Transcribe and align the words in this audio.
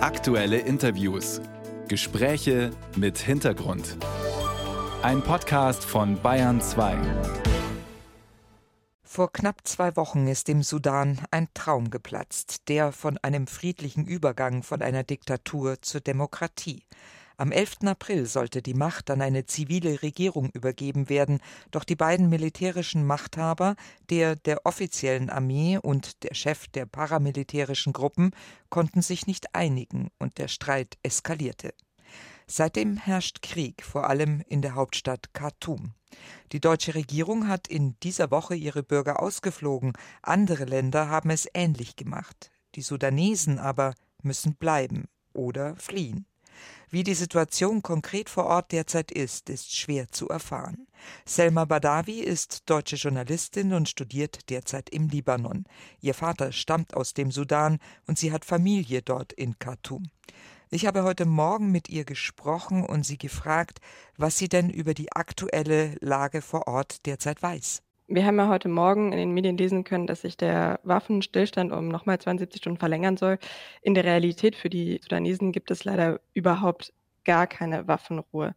Aktuelle 0.00 0.58
Interviews. 0.58 1.40
Gespräche 1.88 2.70
mit 2.94 3.18
Hintergrund. 3.18 3.96
Ein 5.02 5.22
Podcast 5.22 5.84
von 5.84 6.22
Bayern 6.22 6.60
2. 6.60 6.96
Vor 9.02 9.32
knapp 9.32 9.66
zwei 9.66 9.96
Wochen 9.96 10.28
ist 10.28 10.48
im 10.48 10.62
Sudan 10.62 11.18
ein 11.32 11.48
Traum 11.52 11.90
geplatzt, 11.90 12.68
der 12.68 12.92
von 12.92 13.18
einem 13.18 13.48
friedlichen 13.48 14.06
Übergang 14.06 14.62
von 14.62 14.82
einer 14.82 15.02
Diktatur 15.02 15.82
zur 15.82 16.00
Demokratie. 16.00 16.84
Am 17.40 17.52
11. 17.52 17.84
April 17.84 18.26
sollte 18.26 18.62
die 18.62 18.74
Macht 18.74 19.10
an 19.10 19.22
eine 19.22 19.46
zivile 19.46 20.02
Regierung 20.02 20.50
übergeben 20.50 21.08
werden, 21.08 21.38
doch 21.70 21.84
die 21.84 21.94
beiden 21.94 22.28
militärischen 22.28 23.06
Machthaber, 23.06 23.76
der 24.10 24.34
der 24.34 24.66
offiziellen 24.66 25.30
Armee 25.30 25.78
und 25.78 26.24
der 26.24 26.34
Chef 26.34 26.66
der 26.66 26.84
paramilitärischen 26.84 27.92
Gruppen, 27.92 28.32
konnten 28.70 29.02
sich 29.02 29.28
nicht 29.28 29.54
einigen 29.54 30.08
und 30.18 30.38
der 30.38 30.48
Streit 30.48 30.98
eskalierte. 31.04 31.74
Seitdem 32.48 32.96
herrscht 32.96 33.40
Krieg, 33.40 33.84
vor 33.84 34.10
allem 34.10 34.42
in 34.48 34.60
der 34.60 34.74
Hauptstadt 34.74 35.32
Khartoum. 35.32 35.94
Die 36.50 36.60
deutsche 36.60 36.96
Regierung 36.96 37.46
hat 37.46 37.68
in 37.68 37.94
dieser 38.02 38.32
Woche 38.32 38.56
ihre 38.56 38.82
Bürger 38.82 39.22
ausgeflogen, 39.22 39.92
andere 40.22 40.64
Länder 40.64 41.08
haben 41.08 41.30
es 41.30 41.46
ähnlich 41.54 41.94
gemacht. 41.94 42.50
Die 42.74 42.82
Sudanesen 42.82 43.60
aber 43.60 43.94
müssen 44.24 44.56
bleiben 44.56 45.04
oder 45.34 45.76
fliehen. 45.76 46.26
Wie 46.90 47.04
die 47.04 47.14
Situation 47.14 47.82
konkret 47.82 48.30
vor 48.30 48.46
Ort 48.46 48.72
derzeit 48.72 49.10
ist, 49.10 49.50
ist 49.50 49.76
schwer 49.76 50.08
zu 50.08 50.28
erfahren. 50.28 50.86
Selma 51.24 51.64
Badawi 51.64 52.20
ist 52.20 52.68
deutsche 52.70 52.96
Journalistin 52.96 53.72
und 53.72 53.88
studiert 53.88 54.48
derzeit 54.50 54.90
im 54.90 55.08
Libanon. 55.08 55.64
Ihr 56.00 56.14
Vater 56.14 56.52
stammt 56.52 56.94
aus 56.94 57.14
dem 57.14 57.30
Sudan 57.30 57.78
und 58.06 58.18
sie 58.18 58.32
hat 58.32 58.44
Familie 58.44 59.02
dort 59.02 59.32
in 59.32 59.58
Khartoum. 59.58 60.10
Ich 60.70 60.86
habe 60.86 61.02
heute 61.02 61.24
Morgen 61.24 61.70
mit 61.70 61.88
ihr 61.88 62.04
gesprochen 62.04 62.84
und 62.84 63.04
sie 63.04 63.16
gefragt, 63.16 63.80
was 64.16 64.36
sie 64.36 64.48
denn 64.48 64.68
über 64.68 64.92
die 64.92 65.12
aktuelle 65.12 65.96
Lage 66.00 66.42
vor 66.42 66.68
Ort 66.68 67.06
derzeit 67.06 67.42
weiß. 67.42 67.82
Wir 68.10 68.24
haben 68.24 68.38
ja 68.38 68.48
heute 68.48 68.70
Morgen 68.70 69.12
in 69.12 69.18
den 69.18 69.32
Medien 69.32 69.58
lesen 69.58 69.84
können, 69.84 70.06
dass 70.06 70.22
sich 70.22 70.38
der 70.38 70.80
Waffenstillstand 70.82 71.72
um 71.72 71.88
nochmal 71.88 72.18
72 72.18 72.58
Stunden 72.58 72.78
verlängern 72.78 73.18
soll. 73.18 73.38
In 73.82 73.92
der 73.92 74.04
Realität 74.04 74.56
für 74.56 74.70
die 74.70 74.98
Sudanesen 75.02 75.52
gibt 75.52 75.70
es 75.70 75.84
leider 75.84 76.18
überhaupt 76.32 76.94
gar 77.26 77.46
keine 77.46 77.86
Waffenruhe. 77.86 78.54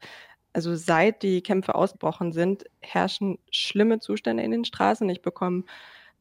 Also 0.54 0.76
seit 0.76 1.22
die 1.22 1.42
Kämpfe 1.42 1.76
ausgebrochen 1.76 2.32
sind, 2.32 2.64
herrschen 2.80 3.40
schlimme 3.52 4.00
Zustände 4.00 4.42
in 4.42 4.52
den 4.52 4.64
Straßen. 4.64 5.10
Ich 5.10 5.22
bekomme 5.22 5.66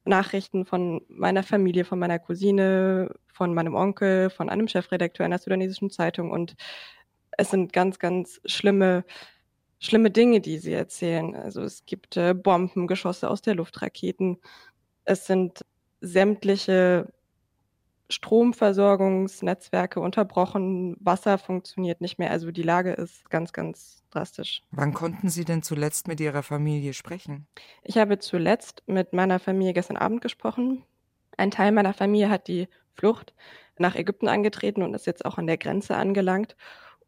Nachrichten 0.05 0.67
von 0.67 1.03
meiner 1.09 1.45
Familie, 1.45 1.85
von 1.85 2.01
meiner 2.01 2.19
Cousine, 2.19 3.15
von 3.33 3.55
meinem 3.55 3.77
Onkel, 3.77 4.31
von 4.31 4.49
einem 4.51 4.67
Chefredakteur 4.67 5.25
einer 5.25 5.39
sudanesischen 5.39 5.91
Zeitung 5.91 6.33
und 6.33 6.57
es 7.39 7.51
sind 7.51 7.73
ganz, 7.73 8.01
ganz 8.01 8.41
schlimme 8.45 9.05
schlimme 9.81 10.11
Dinge, 10.11 10.41
die 10.41 10.59
sie 10.59 10.73
erzählen. 10.73 11.35
Also 11.35 11.63
es 11.63 11.85
gibt 11.87 12.17
äh, 12.17 12.35
Bomben, 12.35 12.87
Geschosse 12.87 13.29
aus 13.29 13.43
der 13.43 13.57
Luft, 13.57 13.83
Raketen. 13.83 14.39
Es 15.05 15.27
sind 15.27 15.65
sämtliche 16.01 17.13
Stromversorgungsnetzwerke 18.11 20.01
unterbrochen, 20.01 20.97
Wasser 21.01 21.39
funktioniert 21.39 22.01
nicht 22.01 22.19
mehr. 22.19 22.31
Also 22.31 22.51
die 22.51 22.63
Lage 22.63 22.93
ist 22.93 23.31
ganz, 23.31 23.53
ganz 23.53 24.03
drastisch. 24.11 24.63
Wann 24.71 24.93
konnten 24.93 25.29
Sie 25.29 25.45
denn 25.45 25.63
zuletzt 25.63 26.09
mit 26.09 26.21
Ihrer 26.21 26.43
Familie 26.43 26.93
sprechen? 26.93 27.47
Ich 27.83 27.99
habe 27.99 28.19
zuletzt 28.19 28.83
mit 28.87 29.13
meiner 29.13 29.39
Familie 29.39 29.73
gestern 29.75 29.97
Abend 29.97 30.21
gesprochen. 30.21 30.85
Ein 31.37 31.51
Teil 31.51 31.73
meiner 31.73 31.95
Familie 31.95 32.31
hat 32.31 32.49
die 32.49 32.69
Flucht 32.95 33.33
nach 33.79 33.95
Ägypten 33.95 34.29
angetreten 34.29 34.83
und 34.83 34.95
ist 34.95 35.07
jetzt 35.07 35.25
auch 35.25 35.39
an 35.39 35.47
der 35.47 35.57
Grenze 35.57 35.97
angelangt. 35.97 36.57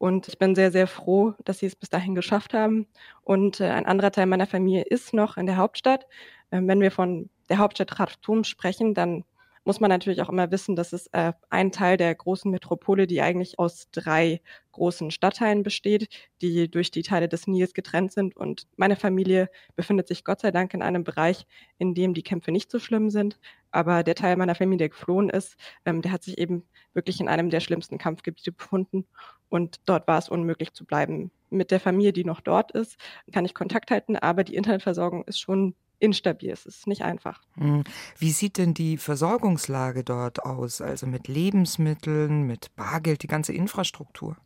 Und 0.03 0.27
ich 0.27 0.37
bin 0.37 0.57
sehr, 0.57 0.73
sehr 0.73 0.89
froh, 0.89 1.35
dass 1.45 1.61
sie 1.61 1.67
es 1.67 1.77
bis 1.77 1.89
dahin 1.89 2.17
geschafft 2.17 2.55
haben. 2.55 2.89
Und 3.23 3.61
äh, 3.61 3.69
ein 3.69 3.87
anderer 3.87 4.11
Teil 4.11 4.27
meiner 4.27 4.49
Familie 4.49 4.83
ist 4.83 5.15
noch 5.15 5.37
in 5.37 5.47
der 5.47 5.59
Hauptstadt. 5.59 6.09
Ähm, 6.51 6.67
wenn 6.67 6.81
wir 6.81 6.91
von 6.91 7.31
der 7.49 7.59
Hauptstadt 7.59 7.93
Khartoum 7.93 8.43
sprechen, 8.43 8.95
dann 8.95 9.23
muss 9.65 9.81
man 9.81 9.91
natürlich 9.91 10.23
auch 10.23 10.29
immer 10.29 10.51
wissen, 10.51 10.77
dass 10.77 10.93
es 10.93 11.07
äh, 11.09 11.33
ein 11.51 11.73
Teil 11.73 11.97
der 11.97 12.15
großen 12.15 12.51
Metropole, 12.51 13.07
die 13.07 13.23
eigentlich 13.23 13.59
aus 13.59 13.89
drei 13.93 14.41
großen 14.73 15.11
Stadtteilen 15.11 15.63
besteht, 15.63 16.09
die 16.41 16.71
durch 16.71 16.91
die 16.91 17.03
Teile 17.03 17.29
des 17.29 17.47
Nils 17.47 17.75
getrennt 17.75 18.13
sind. 18.13 18.37
Und 18.37 18.67
meine 18.77 18.97
Familie 18.97 19.49
befindet 19.77 20.09
sich 20.09 20.25
Gott 20.25 20.41
sei 20.41 20.51
Dank 20.51 20.75
in 20.75 20.83
einem 20.83 21.05
Bereich, 21.05 21.47
in 21.79 21.95
dem 21.95 22.15
die 22.15 22.23
Kämpfe 22.23 22.51
nicht 22.51 22.71
so 22.71 22.79
schlimm 22.79 23.11
sind. 23.11 23.39
Aber 23.71 24.03
der 24.03 24.15
Teil 24.15 24.37
meiner 24.37 24.55
Familie, 24.55 24.79
der 24.79 24.89
geflohen 24.89 25.31
ist, 25.31 25.57
ähm, 25.85 26.03
der 26.03 26.13
hat 26.13 26.23
sich 26.25 26.39
eben 26.39 26.65
wirklich 26.95 27.21
in 27.21 27.29
einem 27.29 27.51
der 27.51 27.61
schlimmsten 27.61 27.99
Kampfgebiete 27.99 28.53
befunden. 28.53 29.07
Und 29.49 29.81
dort 29.87 30.09
war 30.09 30.19
es 30.19 30.29
unmöglich 30.29 30.73
zu 30.73 30.85
bleiben. 30.85 31.31
Mit 31.51 31.71
der 31.71 31.81
Familie, 31.81 32.13
die 32.13 32.25
noch 32.25 32.41
dort 32.41 32.73
ist, 32.73 32.97
kann 33.33 33.45
ich 33.45 33.55
Kontakt 33.55 33.91
halten, 33.91 34.17
aber 34.17 34.45
die 34.45 34.55
Internetversorgung 34.55 35.25
ist 35.25 35.39
schon 35.39 35.75
instabil. 36.03 36.51
Es 36.51 36.67
ist 36.67 36.87
nicht 36.87 37.03
einfach. 37.03 37.41
Hm. 37.55 37.85
Wie 38.19 38.33
sieht 38.33 38.59
denn 38.59 38.75
die 38.75 38.97
Versorgungslage 38.97 40.03
dort 40.05 40.45
aus? 40.45 40.81
Also 40.81 41.07
mit 41.07 41.29
Lebensmitteln, 41.29 42.43
mit 42.43 42.75
Bargeld, 42.77 43.23
die 43.23 43.29
ganze 43.29 43.53
Infrastruktur? 43.53 44.37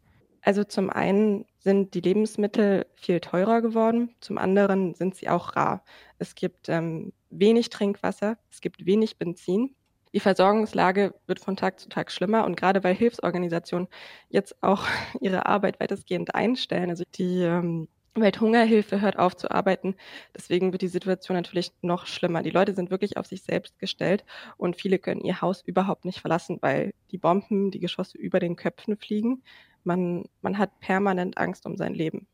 Also 0.43 0.63
zum 0.63 0.91
einen 0.91 1.45
sind 1.59 1.95
die 1.95 2.01
Lebensmittel 2.01 2.87
viel 2.95 3.19
teurer 3.19 3.63
geworden, 3.63 4.15
zum 4.21 4.39
anderen 4.39 4.95
sind 4.95 5.17
sie 5.17 5.29
auch 5.29 5.57
rar. 5.57 5.83
Es 6.19 6.37
gibt 6.37 6.69
ähm, 6.69 7.13
wenig 7.31 7.71
Trinkwasser, 7.71 8.39
es 8.53 8.61
gibt 8.61 8.87
wenig 8.87 9.19
Benzin. 9.19 9.75
Die 10.15 10.21
Versorgungslage 10.21 11.15
wird 11.27 11.41
von 11.41 11.57
Tag 11.57 11.81
zu 11.81 11.89
Tag 11.89 12.13
schlimmer 12.13 12.45
und 12.45 12.57
gerade 12.57 12.85
weil 12.85 12.95
Hilfsorganisationen 12.95 13.89
jetzt 14.29 14.63
auch 14.63 14.87
ihre 15.21 15.47
Arbeit 15.47 15.81
weitestgehend 15.81 16.35
einstellen, 16.35 16.91
also 16.91 17.03
die 17.17 17.43
ähm, 17.43 17.89
Welthungerhilfe 18.23 19.01
hört 19.01 19.19
auf 19.19 19.37
zu 19.37 19.51
arbeiten. 19.51 19.95
Deswegen 20.35 20.73
wird 20.73 20.83
die 20.83 20.89
Situation 20.89 21.37
natürlich 21.37 21.73
noch 21.83 22.07
schlimmer. 22.07 22.43
Die 22.43 22.51
Leute 22.51 22.75
sind 22.75 22.91
wirklich 22.91 23.17
auf 23.17 23.27
sich 23.27 23.43
selbst 23.43 23.79
gestellt 23.79 24.25
und 24.57 24.77
viele 24.77 24.99
können 24.99 25.21
ihr 25.21 25.41
Haus 25.41 25.63
überhaupt 25.63 26.05
nicht 26.05 26.21
verlassen, 26.21 26.59
weil 26.61 26.93
die 27.11 27.19
Bomben, 27.19 27.71
die 27.71 27.81
Geschosse 27.81 28.19
über 28.19 28.41
den 28.41 28.57
Köpfen 28.57 28.97
fliegen. 28.97 29.43
Man, 29.85 30.25
man 30.43 30.59
hat 30.59 30.81
permanent 30.81 31.39
Angst 31.39 31.67
um 31.67 31.77
sein 31.77 31.95
Leben. 31.95 32.27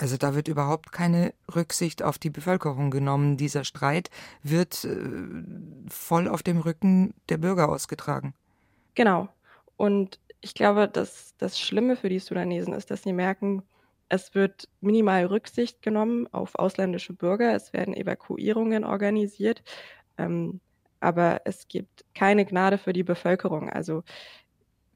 Also 0.00 0.16
da 0.16 0.34
wird 0.36 0.46
überhaupt 0.46 0.92
keine 0.92 1.34
Rücksicht 1.52 2.04
auf 2.04 2.18
die 2.18 2.30
Bevölkerung 2.30 2.90
genommen. 2.90 3.36
Dieser 3.36 3.64
Streit 3.64 4.10
wird 4.44 4.84
äh, 4.84 4.96
voll 5.88 6.28
auf 6.28 6.44
dem 6.44 6.58
Rücken 6.58 7.14
der 7.28 7.38
Bürger 7.38 7.68
ausgetragen. 7.68 8.32
Genau. 8.94 9.28
Und 9.76 10.20
ich 10.40 10.54
glaube, 10.54 10.86
dass 10.86 11.34
das 11.38 11.58
Schlimme 11.58 11.96
für 11.96 12.08
die 12.08 12.20
Sudanesen 12.20 12.74
ist, 12.74 12.92
dass 12.92 13.02
sie 13.02 13.12
merken, 13.12 13.64
es 14.08 14.34
wird 14.34 14.68
minimal 14.80 15.26
Rücksicht 15.26 15.82
genommen 15.82 16.26
auf 16.32 16.54
ausländische 16.54 17.12
Bürger. 17.12 17.54
Es 17.54 17.72
werden 17.72 17.94
Evakuierungen 17.94 18.84
organisiert. 18.84 19.62
Ähm, 20.16 20.60
aber 21.00 21.42
es 21.44 21.68
gibt 21.68 22.04
keine 22.14 22.44
Gnade 22.44 22.78
für 22.78 22.92
die 22.92 23.04
Bevölkerung. 23.04 23.70
Also 23.70 24.02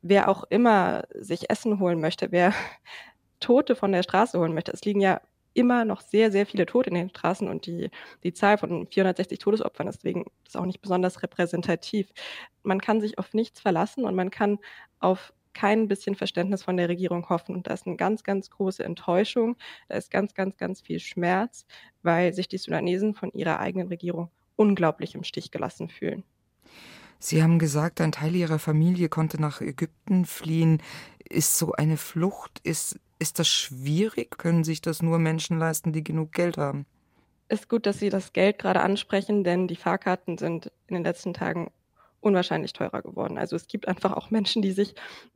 wer 0.02 0.28
auch 0.28 0.44
immer 0.50 1.04
sich 1.14 1.50
Essen 1.50 1.80
holen 1.80 2.00
möchte, 2.00 2.32
wer 2.32 2.54
Tote 3.40 3.76
von 3.76 3.92
der 3.92 4.02
Straße 4.02 4.38
holen 4.38 4.54
möchte, 4.54 4.72
es 4.72 4.84
liegen 4.84 5.00
ja 5.00 5.20
immer 5.54 5.84
noch 5.84 6.00
sehr, 6.00 6.32
sehr 6.32 6.46
viele 6.46 6.66
Tote 6.66 6.90
in 6.90 6.94
den 6.94 7.10
Straßen 7.10 7.48
und 7.48 7.66
die, 7.66 7.90
die 8.22 8.32
Zahl 8.32 8.56
von 8.58 8.86
460 8.86 9.38
Todesopfern 9.38 9.88
ist 9.88 9.98
deswegen 9.98 10.24
auch 10.54 10.64
nicht 10.64 10.80
besonders 10.80 11.22
repräsentativ. 11.22 12.08
Man 12.62 12.80
kann 12.80 13.00
sich 13.00 13.18
auf 13.18 13.34
nichts 13.34 13.60
verlassen 13.60 14.04
und 14.04 14.14
man 14.14 14.30
kann 14.30 14.58
auf 14.98 15.34
kein 15.54 15.88
bisschen 15.88 16.14
Verständnis 16.14 16.62
von 16.62 16.76
der 16.76 16.88
Regierung 16.88 17.28
hoffen. 17.28 17.54
Und 17.54 17.66
da 17.66 17.74
ist 17.74 17.86
eine 17.86 17.96
ganz, 17.96 18.22
ganz 18.22 18.50
große 18.50 18.84
Enttäuschung, 18.84 19.56
da 19.88 19.96
ist 19.96 20.10
ganz, 20.10 20.34
ganz, 20.34 20.56
ganz 20.56 20.80
viel 20.80 21.00
Schmerz, 21.00 21.66
weil 22.02 22.32
sich 22.32 22.48
die 22.48 22.58
Sudanesen 22.58 23.14
von 23.14 23.30
ihrer 23.32 23.58
eigenen 23.58 23.88
Regierung 23.88 24.30
unglaublich 24.56 25.14
im 25.14 25.24
Stich 25.24 25.50
gelassen 25.50 25.88
fühlen. 25.88 26.24
Sie 27.18 27.42
haben 27.42 27.60
gesagt, 27.60 28.00
ein 28.00 28.10
Teil 28.10 28.34
Ihrer 28.34 28.58
Familie 28.58 29.08
konnte 29.08 29.40
nach 29.40 29.60
Ägypten 29.60 30.24
fliehen. 30.24 30.82
Ist 31.28 31.56
so 31.56 31.72
eine 31.72 31.96
Flucht, 31.96 32.60
ist, 32.64 32.98
ist 33.20 33.38
das 33.38 33.46
schwierig? 33.46 34.38
Können 34.38 34.64
sich 34.64 34.80
das 34.80 35.02
nur 35.02 35.20
Menschen 35.20 35.58
leisten, 35.58 35.92
die 35.92 36.02
genug 36.02 36.32
Geld 36.32 36.58
haben? 36.58 36.84
Ist 37.48 37.68
gut, 37.68 37.86
dass 37.86 38.00
Sie 38.00 38.08
das 38.08 38.32
Geld 38.32 38.58
gerade 38.58 38.80
ansprechen, 38.80 39.44
denn 39.44 39.68
die 39.68 39.76
Fahrkarten 39.76 40.36
sind 40.36 40.72
in 40.88 40.94
den 40.94 41.04
letzten 41.04 41.32
Tagen 41.32 41.70
unwahrscheinlich 42.22 42.72
teurer 42.72 43.02
geworden. 43.02 43.38
Also 43.38 43.56
es 43.56 43.66
gibt 43.66 43.88
einfach 43.88 44.12
auch 44.12 44.30
Menschen, 44.30 44.62
die 44.62 44.72
sich 44.72 44.94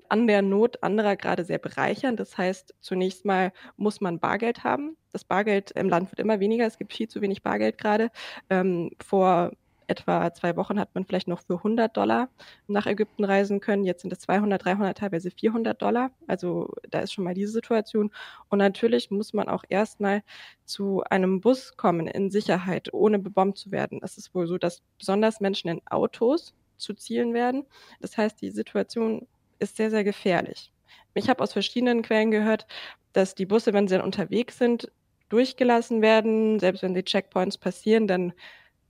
an 0.08 0.26
der 0.26 0.42
Not 0.42 0.82
anderer 0.82 1.16
gerade 1.16 1.44
sehr 1.44 1.58
bereichern. 1.58 2.16
Das 2.16 2.38
heißt, 2.38 2.74
zunächst 2.80 3.24
mal 3.24 3.52
muss 3.76 4.00
man 4.00 4.18
Bargeld 4.20 4.64
haben. 4.64 4.96
Das 5.12 5.24
Bargeld 5.24 5.72
im 5.72 5.88
Land 5.88 6.10
wird 6.12 6.20
immer 6.20 6.40
weniger. 6.40 6.66
Es 6.66 6.78
gibt 6.78 6.92
viel 6.92 7.08
zu 7.08 7.20
wenig 7.20 7.42
Bargeld 7.42 7.78
gerade. 7.78 8.10
Ähm, 8.50 8.90
vor 9.04 9.52
etwa 9.88 10.32
zwei 10.32 10.56
Wochen 10.56 10.78
hat 10.78 10.94
man 10.94 11.04
vielleicht 11.04 11.28
noch 11.28 11.40
für 11.40 11.56
100 11.56 11.96
Dollar 11.96 12.28
nach 12.66 12.86
Ägypten 12.86 13.24
reisen 13.24 13.60
können. 13.60 13.84
Jetzt 13.84 14.02
sind 14.02 14.12
es 14.12 14.20
200, 14.20 14.64
300, 14.64 14.98
teilweise 14.98 15.30
400 15.30 15.80
Dollar. 15.80 16.10
Also 16.26 16.72
da 16.90 17.00
ist 17.00 17.12
schon 17.12 17.24
mal 17.24 17.34
diese 17.34 17.52
Situation. 17.52 18.10
Und 18.48 18.58
natürlich 18.58 19.10
muss 19.10 19.32
man 19.32 19.48
auch 19.48 19.64
erstmal 19.68 20.22
zu 20.64 21.02
einem 21.10 21.40
Bus 21.40 21.76
kommen 21.76 22.06
in 22.06 22.30
Sicherheit, 22.30 22.92
ohne 22.92 23.18
bebombt 23.18 23.58
zu 23.58 23.70
werden. 23.70 24.00
Es 24.02 24.18
ist 24.18 24.34
wohl 24.34 24.46
so, 24.46 24.58
dass 24.58 24.82
besonders 24.98 25.40
Menschen 25.40 25.68
in 25.68 25.86
Autos 25.86 26.54
zu 26.78 26.94
Zielen 26.94 27.34
werden. 27.34 27.64
Das 28.00 28.16
heißt, 28.16 28.40
die 28.40 28.50
Situation 28.50 29.26
ist 29.58 29.76
sehr, 29.76 29.90
sehr 29.90 30.04
gefährlich. 30.04 30.72
Ich 31.14 31.28
habe 31.28 31.42
aus 31.42 31.52
verschiedenen 31.52 32.02
Quellen 32.02 32.30
gehört, 32.30 32.66
dass 33.12 33.34
die 33.34 33.46
Busse, 33.46 33.72
wenn 33.72 33.88
sie 33.88 33.96
dann 33.96 34.04
unterwegs 34.04 34.58
sind, 34.58 34.90
durchgelassen 35.28 36.02
werden. 36.02 36.60
Selbst 36.60 36.82
wenn 36.82 36.94
die 36.94 37.04
Checkpoints 37.04 37.58
passieren, 37.58 38.06
dann 38.06 38.32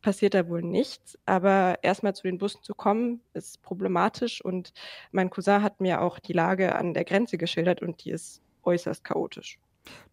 passiert 0.03 0.35
da 0.35 0.49
wohl 0.49 0.63
nichts. 0.63 1.19
Aber 1.27 1.79
erstmal 1.83 2.15
zu 2.15 2.25
den 2.25 2.39
Bussen 2.39 2.63
zu 2.63 2.75
kommen, 2.75 3.21
ist 3.35 3.63
problematisch. 3.63 4.45
Und 4.45 4.73
mein 5.13 5.31
Cousin 5.31 5.63
hat 5.63 5.81
mir 5.81 6.01
auch 6.01 6.19
die 6.19 6.33
Lage 6.33 6.75
an 6.75 6.95
der 6.95 7.05
Grenze 7.05 7.39
geschildert 7.39 7.83
und 7.83 8.05
die 8.05 8.11
ist 8.11 8.43
äußerst 8.65 9.05
chaotisch. 9.05 9.59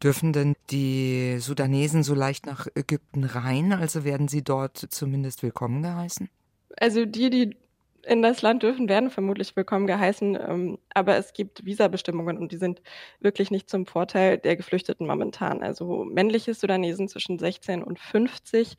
Dürfen 0.01 0.33
denn 0.33 0.55
die 0.69 1.37
Sudanesen 1.39 2.03
so 2.03 2.13
leicht 2.13 2.45
nach 2.45 2.67
Ägypten 2.75 3.23
rein? 3.23 3.73
Also 3.73 4.03
werden 4.03 4.27
sie 4.27 4.43
dort 4.43 4.77
zumindest 4.77 5.41
willkommen 5.41 5.81
geheißen? 5.81 6.29
Also 6.77 7.05
die, 7.05 7.29
die 7.29 7.57
in 8.05 8.21
das 8.21 8.41
Land 8.41 8.63
dürfen, 8.63 8.89
werden 8.89 9.09
vermutlich 9.09 9.55
willkommen 9.55 9.87
geheißen. 9.87 10.35
Ähm, 10.35 10.77
aber 10.93 11.17
es 11.17 11.33
gibt 11.33 11.65
Visabestimmungen 11.65 12.37
und 12.37 12.51
die 12.51 12.57
sind 12.57 12.81
wirklich 13.21 13.49
nicht 13.49 13.69
zum 13.69 13.85
Vorteil 13.85 14.37
der 14.37 14.57
Geflüchteten 14.57 15.07
momentan. 15.07 15.63
Also 15.63 16.03
männliche 16.03 16.53
Sudanesen 16.53 17.07
zwischen 17.07 17.39
16 17.39 17.81
und 17.83 17.99
50 17.99 18.75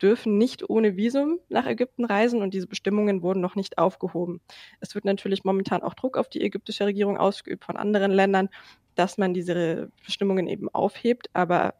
dürfen 0.00 0.36
nicht 0.38 0.68
ohne 0.68 0.96
Visum 0.96 1.38
nach 1.48 1.66
Ägypten 1.66 2.04
reisen 2.04 2.42
und 2.42 2.54
diese 2.54 2.66
Bestimmungen 2.66 3.22
wurden 3.22 3.40
noch 3.40 3.54
nicht 3.54 3.78
aufgehoben. 3.78 4.40
Es 4.80 4.94
wird 4.94 5.04
natürlich 5.04 5.44
momentan 5.44 5.82
auch 5.82 5.94
Druck 5.94 6.16
auf 6.16 6.28
die 6.28 6.40
ägyptische 6.42 6.86
Regierung 6.86 7.18
ausgeübt 7.18 7.64
von 7.64 7.76
anderen 7.76 8.10
Ländern, 8.10 8.48
dass 8.94 9.16
man 9.16 9.32
diese 9.32 9.90
Bestimmungen 10.04 10.48
eben 10.48 10.68
aufhebt, 10.70 11.28
aber 11.34 11.74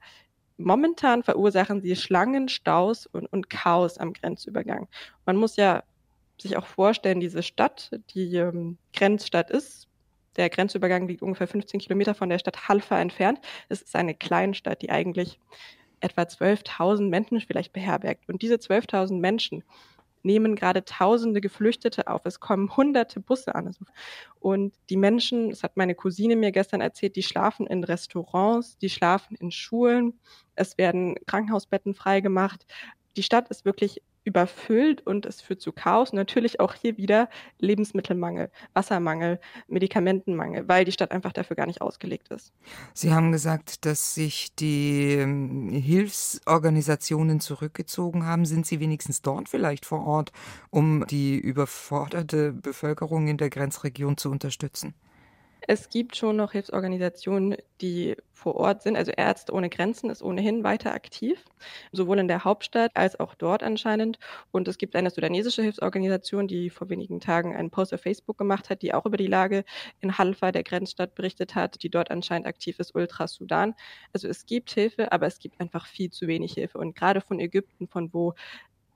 momentan 0.65 1.23
verursachen 1.23 1.83
sie 1.83 1.97
Schlangen, 1.97 2.49
Staus 2.49 3.07
und, 3.07 3.27
und 3.27 3.51
Chaos 3.51 3.99
am 3.99 4.13
Grenzübergang. 4.13 4.89
Man 5.27 5.37
muss 5.37 5.57
ja 5.57 5.83
sich 6.41 6.57
auch 6.57 6.67
vorstellen, 6.67 7.21
diese 7.21 7.43
Stadt, 7.43 7.91
die 8.15 8.37
ähm, 8.37 8.79
Grenzstadt 8.93 9.51
ist, 9.51 9.89
der 10.37 10.49
Grenzübergang 10.49 11.07
liegt 11.07 11.23
ungefähr 11.23 11.47
15 11.47 11.81
Kilometer 11.81 12.15
von 12.15 12.31
der 12.31 12.39
Stadt 12.39 12.69
Halfa 12.69 12.99
entfernt. 12.99 13.41
Es 13.69 13.83
ist 13.83 13.95
eine 13.95 14.15
Kleinstadt, 14.15 14.83
die 14.83 14.91
eigentlich 14.91 15.39
etwa 16.01 16.23
12.000 16.23 17.09
Menschen 17.09 17.41
vielleicht 17.41 17.73
beherbergt. 17.73 18.29
Und 18.29 18.43
diese 18.43 18.57
12.000 18.57 19.21
Menschen 19.21 19.63
nehmen 20.23 20.57
gerade 20.57 20.85
Tausende 20.85 21.41
Geflüchtete 21.41 22.07
auf. 22.09 22.23
Es 22.25 22.41
kommen 22.41 22.77
hunderte 22.77 23.21
Busse 23.21 23.55
an. 23.55 23.75
Und 24.41 24.75
die 24.91 24.97
Menschen, 24.97 25.51
das 25.51 25.63
hat 25.63 25.77
meine 25.77 25.95
Cousine 25.95 26.37
mir 26.37 26.53
gestern 26.53 26.81
erzählt, 26.81 27.17
die 27.17 27.23
schlafen 27.23 27.67
in 27.67 27.85
Restaurants, 27.85 28.79
die 28.79 28.91
schlafen 28.91 29.37
in 29.37 29.51
Schulen. 29.51 30.21
Es 30.55 30.79
werden 30.79 31.17
Krankenhausbetten 31.27 31.95
freigemacht. 31.95 32.67
Die 33.17 33.23
Stadt 33.23 33.49
ist 33.49 33.65
wirklich 33.65 34.03
überfüllt 34.25 35.05
und 35.07 35.27
es 35.27 35.41
führt 35.41 35.61
zu 35.61 35.73
Chaos. 35.73 36.13
natürlich 36.13 36.61
auch 36.61 36.75
hier 36.75 36.97
wieder 36.97 37.29
Lebensmittelmangel, 37.59 38.51
Wassermangel, 38.73 39.41
Medikamentenmangel, 39.69 40.69
weil 40.69 40.85
die 40.85 40.93
Stadt 40.93 41.11
einfach 41.11 41.33
dafür 41.33 41.57
gar 41.57 41.67
nicht 41.67 41.81
ausgelegt 41.81 42.29
ist. 42.29 42.53
Sie 42.95 43.13
haben 43.13 43.33
gesagt, 43.33 43.85
dass 43.85 44.15
sich 44.15 44.55
die 44.55 45.15
ähm, 45.15 45.71
Hilfsorganisationen 45.71 47.41
zurückgezogen 47.41 48.27
haben. 48.27 48.45
Sind 48.45 48.67
Sie 48.67 48.81
wenigstens 48.81 49.23
dort 49.23 49.49
vielleicht 49.49 49.85
vor 49.85 50.07
Ort, 50.07 50.33
um 50.71 51.07
die 51.07 51.39
überforderte 51.39 52.53
Bevölkerung 52.53 53.29
in 53.29 53.39
der 53.39 53.51
Grenzregion 53.51 54.17
zu 54.17 54.31
unterstützen? 54.31 54.95
Es 55.69 55.89
gibt 55.91 56.17
schon 56.17 56.37
noch 56.37 56.53
Hilfsorganisationen, 56.53 57.57
die 57.81 58.17
vor 58.33 58.57
Ort 58.57 58.83
sind. 58.83 58.97
Also 58.97 59.13
Ärzte 59.13 59.53
ohne 59.53 59.69
Grenzen 59.71 60.11
ist 60.11 60.23
ohnehin 60.23 60.65
weiter 60.65 60.93
aktiv, 60.93 61.45
sowohl 61.93 62.19
in 62.19 62.27
der 62.29 62.45
Hauptstadt 62.45 62.91
als 62.95 63.19
auch 63.21 63.35
dort 63.37 63.63
anscheinend. 63.63 64.19
Und 64.51 64.67
es 64.67 64.79
gibt 64.79 64.97
eine 64.97 65.11
sudanesische 65.11 65.63
Hilfsorganisation, 65.63 66.49
die 66.49 66.69
vor 66.71 66.89
wenigen 66.89 67.21
Tagen 67.21 67.55
einen 67.55 67.71
Post 67.71 67.95
auf 67.95 68.01
Facebook 68.01 68.39
gemacht 68.39 68.71
hat, 68.71 68.83
die 68.83 68.93
auch 68.93 69.07
über 69.07 69.17
die 69.17 69.29
Lage 69.29 69.65
in 70.01 70.19
Halfa, 70.19 70.51
der 70.51 70.65
Grenzstadt, 70.65 71.15
berichtet 71.15 71.55
hat, 71.55 71.83
die 71.83 71.91
dort 71.91 72.11
anscheinend 72.11 72.47
aktiv 72.47 72.79
ist, 72.81 72.95
Ultra 72.95 73.29
Sudan. 73.29 73.75
Also 74.13 74.27
es 74.29 74.47
gibt 74.47 74.71
Hilfe, 74.73 75.13
aber 75.13 75.27
es 75.27 75.39
gibt 75.39 75.61
einfach 75.61 75.87
viel 75.87 76.11
zu 76.11 76.27
wenig 76.27 76.55
Hilfe. 76.55 76.79
Und 76.79 76.97
gerade 76.97 77.21
von 77.21 77.39
Ägypten, 77.39 77.87
von 77.87 78.13
wo 78.13 78.35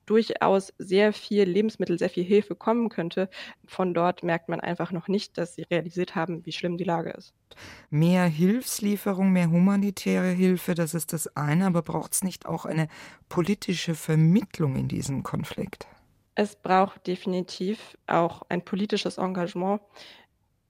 durchaus 0.07 0.73
sehr 0.79 1.13
viel 1.13 1.45
Lebensmittel, 1.45 1.99
sehr 1.99 2.11
viel 2.11 2.25
Hilfe 2.25 2.55
kommen 2.55 2.89
könnte. 2.89 3.29
Von 3.67 3.93
dort 3.93 4.23
merkt 4.23 4.49
man 4.49 4.61
einfach 4.61 4.93
noch 4.93 5.09
nicht, 5.09 5.37
dass 5.37 5.55
sie 5.55 5.63
realisiert 5.63 6.15
haben, 6.15 6.47
wie 6.47 6.53
schlimm 6.53 6.79
die 6.79 6.85
Lage 6.85 7.11
ist. 7.11 7.35
Mehr 7.91 8.25
Hilfslieferung, 8.25 9.33
mehr 9.33 9.51
humanitäre 9.51 10.31
Hilfe, 10.31 10.75
das 10.75 10.95
ist 10.95 11.13
das 11.13 11.37
eine, 11.37 11.67
aber 11.67 11.83
braucht 11.83 12.15
es 12.15 12.25
nicht 12.25 12.47
auch 12.47 12.65
eine 12.65 12.89
politische 13.29 13.95
Vermittlung 13.95 14.77
in 14.77 14.89
diesem 14.89 15.23
Konflikt? 15.23 15.87
Es 16.35 16.55
braucht 16.55 17.07
definitiv 17.07 17.97
auch 18.07 18.43
ein 18.49 18.63
politisches 18.65 19.19
Engagement. 19.19 19.81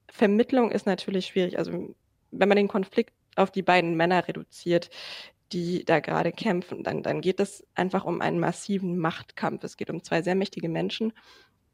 Vermittlung 0.09 0.71
ist 0.71 0.87
natürlich 0.87 1.27
schwierig. 1.27 1.59
Also 1.59 1.95
wenn 2.31 2.49
man 2.49 2.57
den 2.57 2.69
Konflikt 2.69 3.13
auf 3.35 3.51
die 3.51 3.63
beiden 3.63 3.97
Männer 3.97 4.27
reduziert, 4.27 4.91
die 5.53 5.85
da 5.85 6.01
gerade 6.01 6.33
kämpfen, 6.33 6.83
dann, 6.83 7.03
dann 7.03 7.21
geht 7.21 7.41
es 7.41 7.65
einfach 7.75 8.05
um 8.05 8.21
einen 8.21 8.41
massiven 8.41 8.99
Machtkampf. 8.99 9.63
Es 9.65 9.77
geht 9.77 9.91
um 9.91 10.03
zwei 10.03 10.23
sehr 10.23 10.35
mächtige 10.35 10.69
Menschen, 10.69 11.13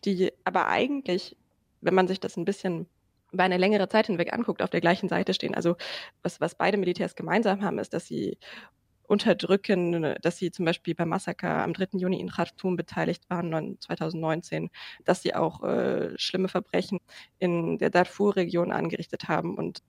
die 0.05 0.33
aber 0.45 0.69
eigentlich, 0.69 1.37
wenn 1.81 1.95
man 1.95 2.09
sich 2.09 2.21
das 2.21 2.37
ein 2.37 2.45
bisschen 2.45 2.87
über 3.33 3.45
eine 3.45 3.57
längere 3.57 3.89
Zeit 3.89 4.07
hinweg 4.07 4.33
anguckt, 4.33 4.63
auf 4.63 4.71
der 4.71 4.83
gleichen 4.83 5.09
Seite 5.09 5.33
stehen. 5.33 5.55
Also 5.55 5.77
was, 6.23 6.41
was 6.41 6.55
beide 6.55 6.77
Militärs 6.77 7.17
gemeinsam 7.17 7.63
haben, 7.63 7.79
ist, 7.79 7.95
dass 7.95 8.07
sie 8.07 8.37
unterdrücken, 9.05 10.17
dass 10.23 10.39
sie 10.39 10.51
zum 10.51 10.65
Beispiel 10.65 10.95
beim 10.95 11.11
Massaker 11.11 11.63
am 11.63 11.73
3. 11.73 11.99
Juni 11.99 12.21
in 12.21 12.31
Khartoum 12.31 12.77
beteiligt 12.77 13.29
waren, 13.29 13.79
2019, 13.81 14.71
dass 15.05 15.23
sie 15.23 15.35
auch 15.35 15.63
äh, 15.63 16.17
schlimme 16.19 16.49
Verbrechen 16.49 16.99
in 17.39 17.79
der 17.79 17.91
Darfur-Region 17.91 18.73
angerichtet 18.73 19.29
haben 19.29 19.57
und 19.57 19.83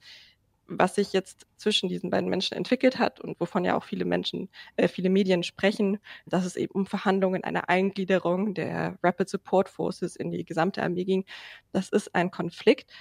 was 0.67 0.95
sich 0.95 1.13
jetzt 1.13 1.45
zwischen 1.57 1.89
diesen 1.89 2.09
beiden 2.09 2.29
Menschen 2.29 2.55
entwickelt 2.55 2.99
hat 2.99 3.19
und 3.19 3.39
wovon 3.39 3.65
ja 3.65 3.75
auch 3.75 3.83
viele 3.83 4.05
Menschen, 4.05 4.49
äh, 4.75 4.87
viele 4.87 5.09
Medien 5.09 5.43
sprechen, 5.43 5.99
dass 6.25 6.45
es 6.45 6.55
eben 6.55 6.73
um 6.73 6.85
Verhandlungen 6.85 7.43
einer 7.43 7.69
Eingliederung 7.69 8.53
der 8.53 8.97
Rapid 9.03 9.29
Support 9.29 9.69
Forces 9.69 10.15
in 10.15 10.31
die 10.31 10.45
gesamte 10.45 10.81
Armee 10.81 11.05
ging. 11.05 11.25
Das 11.71 11.89
ist 11.89 12.15
ein 12.15 12.31
Konflikt, 12.31 12.91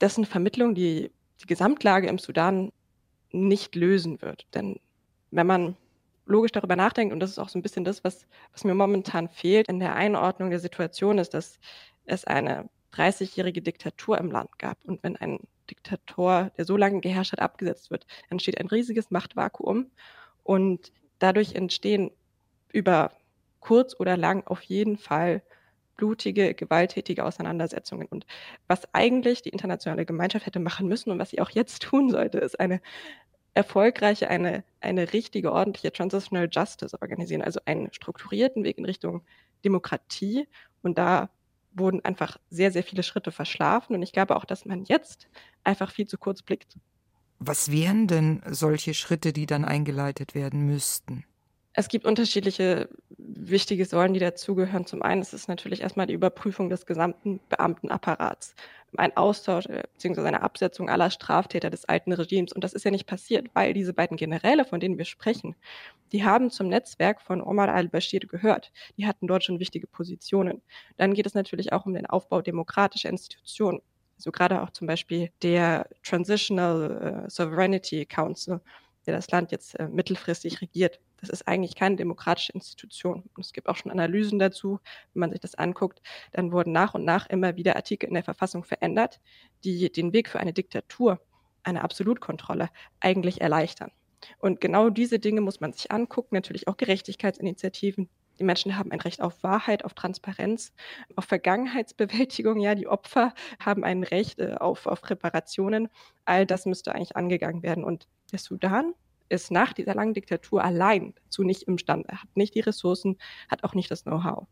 dessen 0.00 0.24
Vermittlung 0.24 0.74
die, 0.74 1.10
die 1.42 1.46
Gesamtlage 1.46 2.08
im 2.08 2.18
Sudan 2.18 2.72
nicht 3.30 3.74
lösen 3.74 4.20
wird. 4.22 4.46
Denn 4.54 4.78
wenn 5.30 5.46
man 5.46 5.76
logisch 6.26 6.52
darüber 6.52 6.76
nachdenkt, 6.76 7.12
und 7.12 7.20
das 7.20 7.30
ist 7.30 7.38
auch 7.38 7.48
so 7.48 7.58
ein 7.58 7.62
bisschen 7.62 7.84
das, 7.84 8.04
was, 8.04 8.26
was 8.52 8.64
mir 8.64 8.74
momentan 8.74 9.28
fehlt 9.28 9.68
in 9.68 9.80
der 9.80 9.94
Einordnung 9.94 10.50
der 10.50 10.60
Situation, 10.60 11.18
ist, 11.18 11.34
dass 11.34 11.58
es 12.06 12.24
eine 12.24 12.68
30-jährige 12.94 13.62
Diktatur 13.62 14.18
im 14.18 14.30
Land 14.30 14.58
gab. 14.58 14.84
Und 14.84 15.02
wenn 15.02 15.16
ein 15.16 15.40
Diktator, 15.70 16.50
der 16.56 16.64
so 16.64 16.76
lange 16.76 17.00
geherrscht 17.00 17.32
hat, 17.32 17.40
abgesetzt 17.40 17.90
wird, 17.90 18.06
entsteht 18.30 18.58
ein 18.58 18.66
riesiges 18.66 19.10
Machtvakuum 19.10 19.90
und 20.42 20.92
dadurch 21.18 21.54
entstehen 21.54 22.10
über 22.72 23.12
kurz 23.60 23.98
oder 23.98 24.16
lang 24.16 24.46
auf 24.46 24.62
jeden 24.62 24.98
Fall 24.98 25.42
blutige, 25.96 26.54
gewalttätige 26.54 27.24
Auseinandersetzungen. 27.24 28.06
Und 28.08 28.26
was 28.66 28.92
eigentlich 28.92 29.42
die 29.42 29.50
internationale 29.50 30.04
Gemeinschaft 30.04 30.46
hätte 30.46 30.60
machen 30.60 30.88
müssen 30.88 31.10
und 31.10 31.18
was 31.18 31.30
sie 31.30 31.40
auch 31.40 31.50
jetzt 31.50 31.82
tun 31.82 32.10
sollte, 32.10 32.38
ist 32.38 32.60
eine 32.60 32.80
erfolgreiche, 33.54 34.28
eine, 34.28 34.64
eine 34.80 35.12
richtige, 35.12 35.52
ordentliche 35.52 35.92
Transitional 35.92 36.48
Justice 36.50 37.00
organisieren, 37.00 37.42
also 37.42 37.60
einen 37.64 37.92
strukturierten 37.92 38.64
Weg 38.64 38.78
in 38.78 38.84
Richtung 38.84 39.22
Demokratie. 39.64 40.48
Und 40.82 40.98
da 40.98 41.30
wurden 41.74 42.04
einfach 42.04 42.38
sehr, 42.50 42.70
sehr 42.70 42.82
viele 42.82 43.02
Schritte 43.02 43.32
verschlafen. 43.32 43.94
Und 43.94 44.02
ich 44.02 44.12
glaube 44.12 44.36
auch, 44.36 44.44
dass 44.44 44.64
man 44.64 44.84
jetzt 44.84 45.28
einfach 45.62 45.90
viel 45.90 46.06
zu 46.06 46.18
kurz 46.18 46.42
blickt. 46.42 46.76
Was 47.38 47.70
wären 47.70 48.06
denn 48.06 48.42
solche 48.46 48.94
Schritte, 48.94 49.32
die 49.32 49.46
dann 49.46 49.64
eingeleitet 49.64 50.34
werden 50.34 50.66
müssten? 50.66 51.24
Es 51.76 51.88
gibt 51.88 52.06
unterschiedliche 52.06 52.88
wichtige 53.18 53.84
Säulen, 53.84 54.14
die 54.14 54.20
dazugehören. 54.20 54.86
Zum 54.86 55.02
einen 55.02 55.22
ist 55.22 55.34
es 55.34 55.48
natürlich 55.48 55.80
erstmal 55.80 56.06
die 56.06 56.14
Überprüfung 56.14 56.70
des 56.70 56.86
gesamten 56.86 57.40
Beamtenapparats, 57.48 58.54
ein 58.98 59.16
Austausch 59.16 59.66
äh, 59.66 59.82
bzw. 59.94 60.20
eine 60.26 60.42
Absetzung 60.42 60.88
aller 60.88 61.10
Straftäter 61.10 61.70
des 61.70 61.84
alten 61.84 62.12
Regimes. 62.12 62.52
Und 62.52 62.64
das 62.64 62.72
ist 62.72 62.84
ja 62.84 62.90
nicht 62.90 63.06
passiert, 63.06 63.48
weil 63.54 63.74
diese 63.74 63.92
beiden 63.92 64.16
Generäle, 64.16 64.64
von 64.64 64.80
denen 64.80 64.98
wir 64.98 65.04
sprechen, 65.04 65.56
die 66.12 66.24
haben 66.24 66.50
zum 66.50 66.68
Netzwerk 66.68 67.20
von 67.20 67.42
Omar 67.42 67.68
al-Bashir 67.68 68.20
gehört. 68.20 68.72
Die 68.96 69.06
hatten 69.06 69.26
dort 69.26 69.44
schon 69.44 69.60
wichtige 69.60 69.86
Positionen. 69.86 70.62
Dann 70.96 71.14
geht 71.14 71.26
es 71.26 71.34
natürlich 71.34 71.72
auch 71.72 71.86
um 71.86 71.94
den 71.94 72.06
Aufbau 72.06 72.42
demokratischer 72.42 73.08
Institutionen. 73.08 73.80
So 74.16 74.30
also 74.30 74.32
gerade 74.32 74.62
auch 74.62 74.70
zum 74.70 74.86
Beispiel 74.86 75.30
der 75.42 75.88
Transitional 76.02 77.24
äh, 77.26 77.30
Sovereignty 77.30 78.06
Council, 78.06 78.60
der 79.06 79.16
das 79.16 79.30
Land 79.30 79.52
jetzt 79.52 79.78
äh, 79.78 79.88
mittelfristig 79.88 80.60
regiert. 80.60 81.00
Das 81.28 81.40
ist 81.40 81.48
eigentlich 81.48 81.74
keine 81.74 81.96
demokratische 81.96 82.52
Institution. 82.52 83.24
Und 83.34 83.44
es 83.44 83.52
gibt 83.52 83.68
auch 83.68 83.76
schon 83.76 83.90
Analysen 83.90 84.38
dazu, 84.38 84.78
wenn 85.12 85.20
man 85.20 85.30
sich 85.30 85.40
das 85.40 85.54
anguckt. 85.54 86.00
Dann 86.32 86.52
wurden 86.52 86.72
nach 86.72 86.94
und 86.94 87.04
nach 87.04 87.26
immer 87.28 87.56
wieder 87.56 87.76
Artikel 87.76 88.06
in 88.06 88.14
der 88.14 88.24
Verfassung 88.24 88.64
verändert, 88.64 89.20
die 89.64 89.90
den 89.90 90.12
Weg 90.12 90.28
für 90.28 90.40
eine 90.40 90.52
Diktatur, 90.52 91.20
eine 91.62 91.82
Absolutkontrolle 91.82 92.68
eigentlich 93.00 93.40
erleichtern. 93.40 93.90
Und 94.38 94.60
genau 94.60 94.90
diese 94.90 95.18
Dinge 95.18 95.40
muss 95.40 95.60
man 95.60 95.72
sich 95.72 95.90
angucken, 95.90 96.34
natürlich 96.34 96.68
auch 96.68 96.76
Gerechtigkeitsinitiativen, 96.76 98.08
Die 98.38 98.44
Menschen 98.44 98.76
haben 98.76 98.90
ein 98.90 99.00
Recht 99.00 99.20
auf 99.22 99.42
Wahrheit, 99.42 99.84
auf 99.84 99.94
Transparenz, 99.94 100.72
auf 101.16 101.24
Vergangenheitsbewältigung. 101.24 102.58
Ja, 102.60 102.74
die 102.74 102.88
Opfer 102.88 103.32
haben 103.60 103.84
ein 103.84 104.02
Recht 104.02 104.40
äh, 104.40 104.54
auf, 104.54 104.86
auf 104.86 105.08
Reparationen. 105.08 105.88
All 106.24 106.46
das 106.46 106.66
müsste 106.66 106.94
eigentlich 106.94 107.16
angegangen 107.16 107.62
werden. 107.62 107.84
Und 107.84 108.08
der 108.32 108.38
Sudan 108.40 108.94
ist 109.28 109.50
nach 109.50 109.72
dieser 109.72 109.94
langen 109.94 110.14
Diktatur 110.14 110.62
allein 110.62 111.14
dazu 111.24 111.42
nicht 111.42 111.62
imstande. 111.64 112.08
Er 112.08 112.22
hat 112.22 112.36
nicht 112.36 112.54
die 112.54 112.60
Ressourcen, 112.60 113.16
hat 113.48 113.64
auch 113.64 113.74
nicht 113.74 113.90
das 113.90 114.04
Know-how. 114.04 114.46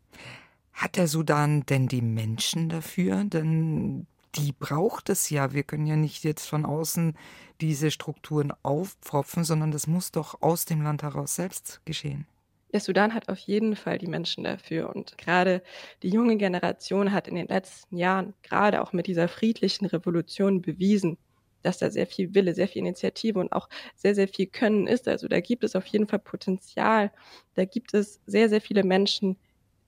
Hat 0.72 0.96
der 0.96 1.06
Sudan 1.06 1.64
denn 1.66 1.86
die 1.86 2.02
Menschen 2.02 2.68
dafür? 2.68 3.24
Denn 3.24 4.06
die 4.34 4.52
braucht 4.52 5.10
es 5.10 5.30
ja. 5.30 5.52
Wir 5.52 5.62
können 5.62 5.86
ja 5.86 5.96
nicht 5.96 6.24
jetzt 6.24 6.46
von 6.46 6.64
außen 6.64 7.16
diese 7.60 7.90
Strukturen 7.90 8.52
aufpfropfen, 8.62 9.44
sondern 9.44 9.70
das 9.70 9.86
muss 9.86 10.10
doch 10.12 10.40
aus 10.40 10.64
dem 10.64 10.82
Land 10.82 11.02
heraus 11.02 11.34
selbst 11.34 11.82
geschehen. 11.84 12.26
Der 12.72 12.80
Sudan 12.80 13.12
hat 13.12 13.28
auf 13.28 13.38
jeden 13.38 13.76
Fall 13.76 13.98
die 13.98 14.06
Menschen 14.06 14.44
dafür. 14.44 14.94
Und 14.94 15.18
gerade 15.18 15.62
die 16.02 16.08
junge 16.08 16.38
Generation 16.38 17.12
hat 17.12 17.28
in 17.28 17.34
den 17.34 17.48
letzten 17.48 17.98
Jahren, 17.98 18.32
gerade 18.42 18.80
auch 18.80 18.94
mit 18.94 19.06
dieser 19.06 19.28
friedlichen 19.28 19.84
Revolution, 19.84 20.62
bewiesen, 20.62 21.18
dass 21.62 21.78
da 21.78 21.90
sehr 21.90 22.06
viel 22.06 22.34
Wille, 22.34 22.54
sehr 22.54 22.68
viel 22.68 22.80
Initiative 22.80 23.38
und 23.38 23.52
auch 23.52 23.68
sehr, 23.96 24.14
sehr 24.14 24.28
viel 24.28 24.46
Können 24.46 24.86
ist. 24.86 25.08
Also 25.08 25.28
da 25.28 25.40
gibt 25.40 25.64
es 25.64 25.76
auf 25.76 25.86
jeden 25.86 26.06
Fall 26.08 26.18
Potenzial. 26.20 27.12
Da 27.54 27.64
gibt 27.64 27.94
es 27.94 28.20
sehr, 28.26 28.48
sehr 28.48 28.60
viele 28.60 28.84
Menschen, 28.84 29.36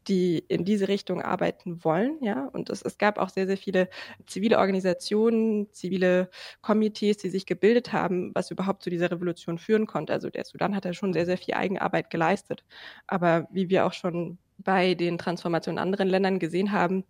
die 0.09 0.39
in 0.49 0.65
diese 0.65 0.89
Richtung 0.89 1.23
arbeiten 1.23 1.83
wollen, 1.85 2.19
ja. 2.23 2.47
Und 2.53 2.71
es, 2.71 2.83
es 2.83 2.99
gab 2.99 3.19
auch 3.19 3.31
sehr, 3.31 3.47
sehr 3.47 3.57
viele 3.57 3.89
zivile 4.27 4.59
Organisationen, 4.59 5.73
zivile 5.73 6.31
Komitees, 6.61 7.17
die 7.19 7.31
sich 7.31 7.47
gebildet 7.47 7.93
haben, 7.93 8.31
was 8.35 8.51
überhaupt 8.51 8.83
zu 8.83 8.91
dieser 8.91 9.11
Revolution 9.11 9.59
führen 9.59 9.87
konnte. 9.87 10.13
Also 10.13 10.31
der 10.31 10.45
Sudan 10.45 10.75
hat 10.77 10.85
ja 10.85 10.93
schon 10.93 11.13
sehr, 11.13 11.27
sehr 11.27 11.39
viel 11.39 11.55
Eigenarbeit 11.55 12.11
geleistet. 12.11 12.65
Aber 13.07 13.49
wie 13.51 13.71
wir 13.71 13.87
auch 13.87 13.93
schon 13.93 14.39
bei 14.59 14.95
den 14.95 15.19
Transformationen 15.19 15.79
in 15.79 15.83
anderen 15.83 16.09
Ländern 16.09 16.39
gesehen 16.39 16.73
haben, 16.73 17.05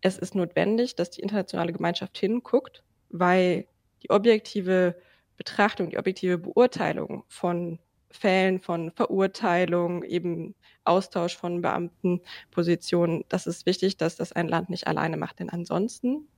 es 0.00 0.18
ist 0.18 0.34
notwendig, 0.34 0.96
dass 0.96 1.10
die 1.10 1.20
internationale 1.22 1.72
Gemeinschaft 1.72 2.16
hinguckt, 2.18 2.82
weil 3.10 3.66
die 4.02 4.10
objektive 4.10 4.96
Betrachtung, 5.36 5.90
die 5.90 5.98
objektive 5.98 6.38
Beurteilung 6.38 7.24
von 7.28 7.78
Fällen 8.10 8.58
von 8.58 8.90
Verurteilung, 8.90 10.02
eben 10.02 10.54
Austausch 10.84 11.36
von 11.36 11.62
Beamtenpositionen, 11.62 13.24
das 13.28 13.46
ist 13.46 13.66
wichtig, 13.66 13.96
dass 13.96 14.16
das 14.16 14.32
ein 14.32 14.48
Land 14.48 14.68
nicht 14.68 14.88
alleine 14.88 15.16
macht. 15.16 15.38
Denn 15.38 15.48
ansonsten 15.48 16.28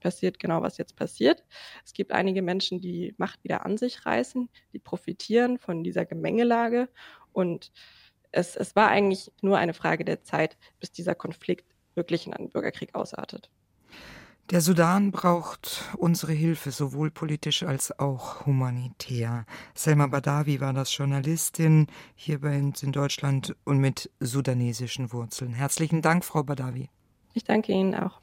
passiert 0.00 0.38
genau, 0.38 0.62
was 0.62 0.78
jetzt 0.78 0.96
passiert. 0.96 1.44
Es 1.84 1.92
gibt 1.92 2.12
einige 2.12 2.40
Menschen, 2.40 2.80
die 2.80 3.14
Macht 3.18 3.42
wieder 3.44 3.66
an 3.66 3.76
sich 3.76 4.06
reißen, 4.06 4.48
die 4.72 4.78
profitieren 4.78 5.58
von 5.58 5.84
dieser 5.84 6.06
Gemengelage. 6.06 6.88
Und 7.32 7.72
es, 8.32 8.56
es 8.56 8.74
war 8.74 8.88
eigentlich 8.88 9.30
nur 9.42 9.58
eine 9.58 9.74
Frage 9.74 10.04
der 10.04 10.22
Zeit, 10.22 10.56
bis 10.80 10.92
dieser 10.92 11.14
Konflikt 11.14 11.66
wirklich 11.94 12.26
in 12.26 12.32
einen 12.32 12.50
Bürgerkrieg 12.50 12.94
ausartet. 12.94 13.50
Der 14.50 14.62
Sudan 14.62 15.10
braucht 15.10 15.84
unsere 15.98 16.32
Hilfe, 16.32 16.70
sowohl 16.70 17.10
politisch 17.10 17.64
als 17.64 17.98
auch 17.98 18.46
humanitär. 18.46 19.44
Selma 19.74 20.06
Badawi 20.06 20.58
war 20.58 20.72
das 20.72 20.96
Journalistin 20.96 21.86
hier 22.14 22.40
bei 22.40 22.58
uns 22.58 22.82
in 22.82 22.92
Deutschland 22.92 23.54
und 23.64 23.78
mit 23.78 24.10
sudanesischen 24.20 25.12
Wurzeln. 25.12 25.52
Herzlichen 25.52 26.00
Dank, 26.00 26.24
Frau 26.24 26.44
Badawi. 26.44 26.88
Ich 27.34 27.44
danke 27.44 27.72
Ihnen 27.72 27.94
auch. 27.94 28.22